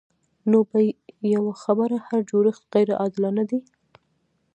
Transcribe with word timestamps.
نو 0.49 0.57
په 0.69 0.77
یوه 1.35 1.53
خبره 1.63 1.97
هر 2.07 2.19
جوړښت 2.31 2.63
غیر 2.73 2.89
عادلانه 3.01 3.43
دی. 3.49 3.59